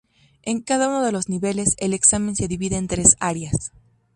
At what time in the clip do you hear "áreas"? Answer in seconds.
3.19-3.71